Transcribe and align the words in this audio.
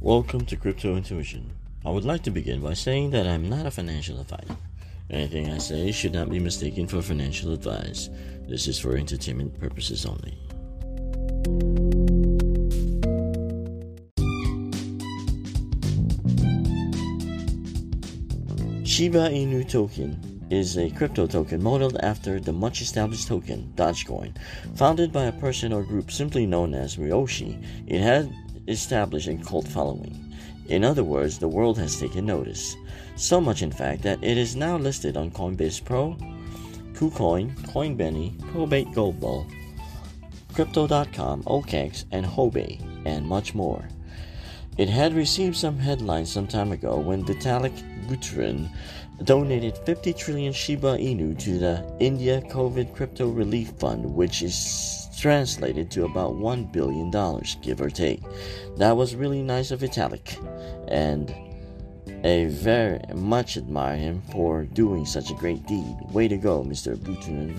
Welcome 0.00 0.46
to 0.46 0.56
Crypto 0.56 0.94
Intuition. 0.94 1.50
I 1.84 1.90
would 1.90 2.04
like 2.04 2.22
to 2.22 2.30
begin 2.30 2.60
by 2.60 2.74
saying 2.74 3.10
that 3.10 3.26
I'm 3.26 3.48
not 3.48 3.66
a 3.66 3.70
financial 3.72 4.20
advisor. 4.20 4.56
Anything 5.10 5.50
I 5.50 5.58
say 5.58 5.90
should 5.90 6.12
not 6.12 6.30
be 6.30 6.38
mistaken 6.38 6.86
for 6.86 7.02
financial 7.02 7.52
advice. 7.52 8.08
This 8.48 8.68
is 8.68 8.78
for 8.78 8.96
entertainment 8.96 9.58
purposes 9.58 10.06
only. 10.06 10.38
Shiba 18.86 19.30
Inu 19.30 19.68
token 19.68 20.46
is 20.48 20.78
a 20.78 20.90
crypto 20.90 21.26
token 21.26 21.60
modeled 21.60 21.96
after 22.04 22.38
the 22.38 22.52
much 22.52 22.82
established 22.82 23.26
token, 23.26 23.72
Dogecoin. 23.74 24.36
Founded 24.76 25.12
by 25.12 25.24
a 25.24 25.32
person 25.32 25.72
or 25.72 25.82
group 25.82 26.12
simply 26.12 26.46
known 26.46 26.72
as 26.72 26.96
Ryoshi, 26.96 27.60
it 27.88 28.00
had 28.00 28.32
established 28.68 29.28
a 29.28 29.36
cult 29.36 29.66
following. 29.66 30.32
In 30.68 30.84
other 30.84 31.02
words, 31.02 31.38
the 31.38 31.48
world 31.48 31.78
has 31.78 31.98
taken 31.98 32.26
notice. 32.26 32.76
So 33.16 33.40
much, 33.40 33.62
in 33.62 33.72
fact, 33.72 34.02
that 34.02 34.22
it 34.22 34.36
is 34.36 34.54
now 34.54 34.76
listed 34.76 35.16
on 35.16 35.30
Coinbase 35.30 35.84
Pro, 35.84 36.16
KuCoin, 36.92 37.54
Coinbase, 37.72 38.36
ProBit 38.52 38.92
Global, 38.92 39.46
Crypto.com, 40.52 41.42
OKEx, 41.44 42.04
and 42.12 42.26
Huobi, 42.26 42.80
and 43.06 43.26
much 43.26 43.54
more. 43.54 43.88
It 44.76 44.88
had 44.88 45.14
received 45.14 45.56
some 45.56 45.78
headlines 45.78 46.30
some 46.30 46.46
time 46.46 46.70
ago 46.70 46.98
when 46.98 47.24
Vitalik 47.24 47.74
Buterin 48.06 48.70
donated 49.24 49.76
50 49.78 50.12
trillion 50.12 50.52
Shiba 50.52 50.98
Inu 50.98 51.36
to 51.40 51.58
the 51.58 51.96
India 51.98 52.40
COVID 52.42 52.94
Crypto 52.94 53.28
Relief 53.28 53.70
Fund, 53.78 54.04
which 54.04 54.42
is 54.42 55.07
translated 55.18 55.90
to 55.90 56.04
about 56.04 56.34
$1 56.34 56.72
billion, 56.72 57.10
give 57.60 57.80
or 57.80 57.90
take. 57.90 58.22
That 58.76 58.96
was 58.96 59.14
really 59.14 59.42
nice 59.42 59.70
of 59.70 59.80
Vitalik, 59.80 60.38
and 60.88 61.34
I 62.24 62.46
very 62.48 63.00
much 63.14 63.56
admire 63.56 63.96
him 63.96 64.22
for 64.32 64.64
doing 64.64 65.04
such 65.04 65.30
a 65.30 65.34
great 65.34 65.66
deed. 65.66 65.96
Way 66.10 66.28
to 66.28 66.36
go, 66.36 66.62
Mr. 66.64 66.96
Buterin. 66.96 67.58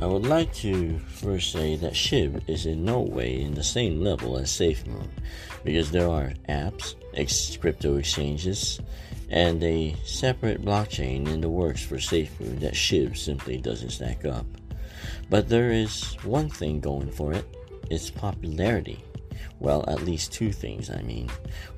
I 0.00 0.06
would 0.06 0.26
like 0.26 0.52
to 0.54 0.98
first 0.98 1.52
say 1.52 1.76
that 1.76 1.92
SHIB 1.92 2.48
is 2.48 2.66
in 2.66 2.84
no 2.84 3.02
way 3.02 3.40
in 3.40 3.54
the 3.54 3.62
same 3.62 4.00
level 4.00 4.36
as 4.36 4.50
SafeMoon 4.50 5.06
because 5.62 5.92
there 5.92 6.08
are 6.08 6.32
apps, 6.48 6.96
ex- 7.14 7.56
crypto 7.56 7.98
exchanges, 7.98 8.80
and 9.30 9.62
a 9.62 9.94
separate 10.04 10.60
blockchain 10.60 11.28
in 11.28 11.40
the 11.40 11.48
works 11.48 11.84
for 11.84 11.98
SafeMoon 11.98 12.58
that 12.58 12.74
SHIB 12.74 13.16
simply 13.16 13.58
doesn't 13.58 13.90
stack 13.90 14.24
up. 14.24 14.44
But 15.32 15.48
there 15.48 15.72
is 15.72 16.12
one 16.24 16.50
thing 16.50 16.78
going 16.78 17.10
for 17.10 17.32
it 17.32 17.46
its 17.90 18.10
popularity. 18.10 19.02
Well, 19.60 19.82
at 19.88 20.02
least 20.02 20.30
two 20.30 20.52
things, 20.52 20.90
I 20.90 21.00
mean. 21.00 21.30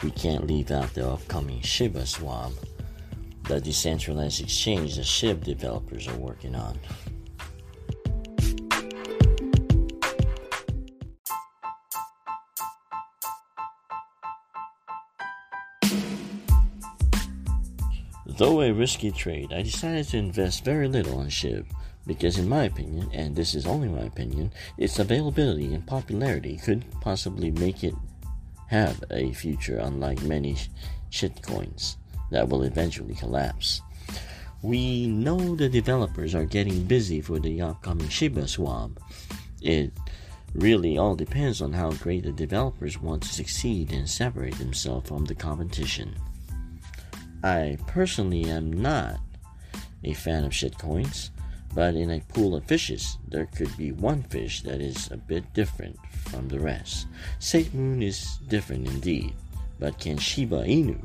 We 0.02 0.10
can't 0.10 0.48
leave 0.48 0.72
out 0.72 0.92
the 0.92 1.08
upcoming 1.08 1.60
Shiba 1.60 2.04
Swap, 2.04 2.50
the 3.44 3.60
decentralized 3.60 4.42
exchange 4.42 4.96
the 4.96 5.02
SHIB 5.02 5.44
developers 5.44 6.08
are 6.08 6.16
working 6.16 6.56
on. 6.56 6.80
Though 18.26 18.62
a 18.62 18.72
risky 18.72 19.12
trade, 19.12 19.52
I 19.52 19.62
decided 19.62 20.08
to 20.08 20.16
invest 20.16 20.64
very 20.64 20.88
little 20.88 21.20
on 21.20 21.28
SHIB 21.28 21.66
because, 22.06 22.38
in 22.38 22.48
my 22.48 22.64
opinion, 22.64 23.08
and 23.12 23.34
this 23.34 23.54
is 23.54 23.66
only 23.66 23.88
my 23.88 24.02
opinion, 24.02 24.52
its 24.76 24.98
availability 24.98 25.72
and 25.72 25.86
popularity 25.86 26.56
could 26.56 26.84
possibly 27.00 27.50
make 27.50 27.82
it 27.82 27.94
have 28.68 29.02
a 29.10 29.32
future 29.32 29.78
unlike 29.78 30.22
many 30.22 30.56
shitcoins 31.10 31.96
that 32.30 32.48
will 32.48 32.62
eventually 32.62 33.14
collapse. 33.14 33.80
We 34.62 35.06
know 35.06 35.54
the 35.54 35.68
developers 35.68 36.34
are 36.34 36.46
getting 36.46 36.84
busy 36.84 37.20
for 37.20 37.38
the 37.38 37.60
upcoming 37.60 38.08
Shiba 38.08 38.48
swap. 38.48 38.92
It 39.60 39.92
really 40.54 40.96
all 40.98 41.14
depends 41.14 41.60
on 41.60 41.72
how 41.72 41.92
great 41.92 42.24
the 42.24 42.32
developers 42.32 43.00
want 43.00 43.22
to 43.22 43.28
succeed 43.28 43.92
and 43.92 44.08
separate 44.08 44.54
themselves 44.54 45.08
from 45.08 45.24
the 45.26 45.34
competition. 45.34 46.14
I 47.42 47.76
personally 47.86 48.46
am 48.46 48.72
not 48.72 49.20
a 50.02 50.14
fan 50.14 50.44
of 50.44 50.52
shitcoins, 50.52 51.30
but 51.74 51.94
in 51.94 52.10
a 52.10 52.20
pool 52.32 52.54
of 52.54 52.64
fishes, 52.64 53.18
there 53.28 53.46
could 53.46 53.76
be 53.76 53.90
one 53.90 54.22
fish 54.22 54.62
that 54.62 54.80
is 54.80 55.10
a 55.10 55.16
bit 55.16 55.52
different 55.54 55.98
from 56.28 56.48
the 56.48 56.60
rest. 56.60 57.06
SafeMoon 57.40 58.02
is 58.02 58.38
different 58.48 58.86
indeed, 58.86 59.34
but 59.80 59.98
can 59.98 60.16
Shiba 60.16 60.62
Inu 60.62 61.04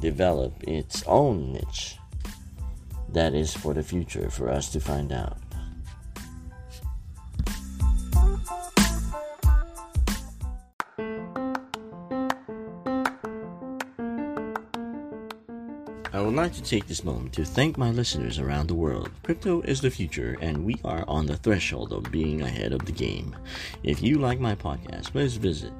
develop 0.00 0.54
its 0.62 1.02
own 1.06 1.52
niche? 1.52 1.96
That 3.08 3.34
is 3.34 3.52
for 3.52 3.74
the 3.74 3.82
future 3.82 4.30
for 4.30 4.48
us 4.48 4.70
to 4.70 4.80
find 4.80 5.12
out. 5.12 5.38
I 16.12 16.20
would 16.20 16.34
like 16.34 16.52
to 16.54 16.62
take 16.62 16.88
this 16.88 17.04
moment 17.04 17.32
to 17.34 17.44
thank 17.44 17.78
my 17.78 17.92
listeners 17.92 18.40
around 18.40 18.66
the 18.66 18.74
world. 18.74 19.10
Crypto 19.22 19.60
is 19.60 19.80
the 19.80 19.92
future, 19.92 20.36
and 20.40 20.64
we 20.64 20.74
are 20.84 21.04
on 21.06 21.26
the 21.26 21.36
threshold 21.36 21.92
of 21.92 22.10
being 22.10 22.42
ahead 22.42 22.72
of 22.72 22.84
the 22.84 22.90
game. 22.90 23.36
If 23.84 24.02
you 24.02 24.18
like 24.18 24.40
my 24.40 24.56
podcast, 24.56 25.12
please 25.12 25.36
visit 25.36 25.72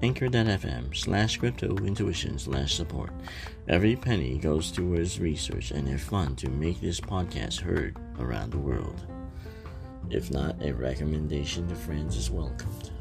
anchor.fm 0.00 0.96
slash 0.96 1.36
crypto 1.38 1.76
intuition 1.78 2.38
slash 2.38 2.76
support. 2.76 3.10
Every 3.66 3.96
penny 3.96 4.38
goes 4.38 4.70
towards 4.70 5.18
research 5.18 5.72
and 5.72 5.88
a 5.88 5.98
fund 5.98 6.38
to 6.38 6.48
make 6.48 6.80
this 6.80 7.00
podcast 7.00 7.60
heard 7.60 7.96
around 8.20 8.52
the 8.52 8.58
world. 8.58 9.04
If 10.10 10.30
not, 10.30 10.62
a 10.62 10.72
recommendation 10.72 11.66
to 11.66 11.74
friends 11.74 12.16
is 12.16 12.30
welcomed. 12.30 12.92